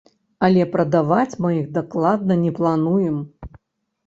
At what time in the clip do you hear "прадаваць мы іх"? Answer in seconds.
0.75-1.67